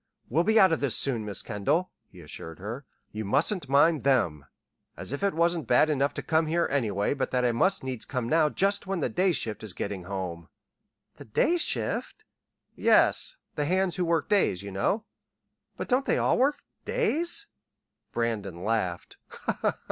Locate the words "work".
14.05-14.27, 16.39-16.63